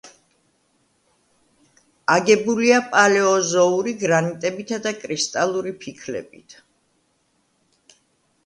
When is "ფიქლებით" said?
5.85-6.61